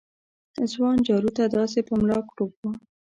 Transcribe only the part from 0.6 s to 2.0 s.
ځوان جارو ته داسې په